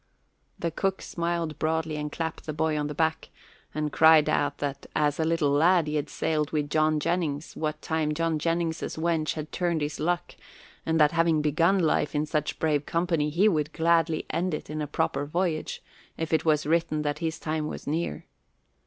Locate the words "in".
12.15-12.25, 14.71-14.81